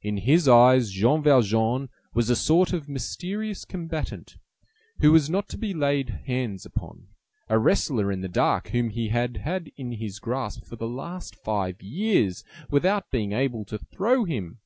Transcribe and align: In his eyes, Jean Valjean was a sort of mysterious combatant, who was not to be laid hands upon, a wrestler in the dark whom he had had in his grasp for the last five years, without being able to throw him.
In 0.00 0.18
his 0.18 0.46
eyes, 0.46 0.92
Jean 0.92 1.24
Valjean 1.24 1.88
was 2.14 2.30
a 2.30 2.36
sort 2.36 2.72
of 2.72 2.88
mysterious 2.88 3.64
combatant, 3.64 4.36
who 5.00 5.10
was 5.10 5.28
not 5.28 5.48
to 5.48 5.58
be 5.58 5.74
laid 5.74 6.08
hands 6.24 6.64
upon, 6.64 7.08
a 7.48 7.58
wrestler 7.58 8.12
in 8.12 8.20
the 8.20 8.28
dark 8.28 8.68
whom 8.68 8.90
he 8.90 9.08
had 9.08 9.38
had 9.38 9.72
in 9.76 9.90
his 9.94 10.20
grasp 10.20 10.64
for 10.66 10.76
the 10.76 10.86
last 10.86 11.34
five 11.34 11.82
years, 11.82 12.44
without 12.70 13.10
being 13.10 13.32
able 13.32 13.64
to 13.64 13.76
throw 13.78 14.22
him. 14.24 14.60